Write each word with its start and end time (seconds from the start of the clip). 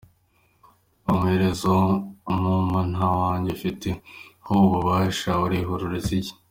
Ko 0.63 0.69
amaherezo 1.11 1.73
umumpa, 2.33 2.79
nta 2.93 3.09
wanjye 3.19 3.49
ufite 3.57 3.89
ho 4.45 4.51
ububasha, 4.65 5.31
uriruhiriza 5.43 6.11
iki? 6.19 6.33